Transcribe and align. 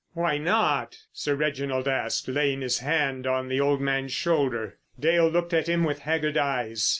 "Why 0.13 0.39
not?" 0.39 0.97
Sir 1.13 1.35
Reginald 1.35 1.87
asked, 1.87 2.27
laying 2.27 2.61
his 2.61 2.79
hand 2.79 3.27
on 3.27 3.49
the 3.49 3.59
old 3.59 3.81
man's 3.81 4.13
shoulder. 4.13 4.79
Dale 4.99 5.29
looked 5.29 5.53
at 5.53 5.69
him 5.69 5.83
with 5.83 5.99
haggard 5.99 6.37
eyes. 6.37 6.89